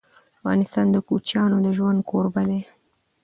افغانستان 0.39 0.85
د 0.91 0.95
کوچیانو 1.07 1.57
د 1.65 1.67
ژوند 1.77 1.99
کوربه 2.09 2.43
دی. 2.49 2.61